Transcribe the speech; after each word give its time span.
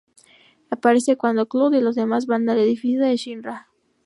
Aparece 0.71 1.15
cuando 1.15 1.47
Cloud 1.47 1.75
y 1.75 1.79
los 1.81 1.93
demás 1.93 2.25
van 2.25 2.49
al 2.49 2.57
edificio 2.57 3.03
de 3.03 3.15
Shinra. 3.17 3.67